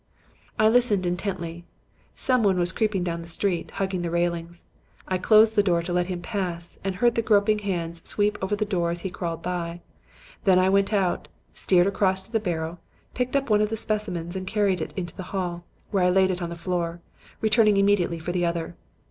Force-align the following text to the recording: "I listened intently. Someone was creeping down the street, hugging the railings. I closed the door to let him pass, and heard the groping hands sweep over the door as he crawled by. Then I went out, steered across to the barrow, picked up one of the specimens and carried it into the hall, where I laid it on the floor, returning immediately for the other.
"I 0.57 0.67
listened 0.67 1.05
intently. 1.05 1.63
Someone 2.15 2.57
was 2.57 2.71
creeping 2.71 3.03
down 3.03 3.21
the 3.21 3.27
street, 3.27 3.69
hugging 3.75 4.01
the 4.01 4.09
railings. 4.09 4.65
I 5.07 5.19
closed 5.19 5.55
the 5.55 5.61
door 5.61 5.83
to 5.83 5.93
let 5.93 6.07
him 6.07 6.23
pass, 6.23 6.79
and 6.83 6.95
heard 6.95 7.13
the 7.13 7.21
groping 7.21 7.59
hands 7.59 8.01
sweep 8.09 8.35
over 8.41 8.55
the 8.55 8.65
door 8.65 8.89
as 8.89 9.01
he 9.01 9.11
crawled 9.11 9.43
by. 9.43 9.79
Then 10.43 10.57
I 10.57 10.69
went 10.69 10.91
out, 10.91 11.27
steered 11.53 11.85
across 11.85 12.23
to 12.23 12.31
the 12.31 12.39
barrow, 12.39 12.79
picked 13.13 13.35
up 13.35 13.51
one 13.51 13.61
of 13.61 13.69
the 13.69 13.77
specimens 13.77 14.35
and 14.35 14.47
carried 14.47 14.81
it 14.81 14.91
into 14.97 15.15
the 15.15 15.21
hall, 15.37 15.65
where 15.91 16.03
I 16.03 16.09
laid 16.09 16.31
it 16.31 16.41
on 16.41 16.49
the 16.49 16.55
floor, 16.55 16.99
returning 17.39 17.77
immediately 17.77 18.17
for 18.17 18.31
the 18.31 18.43
other. 18.43 18.75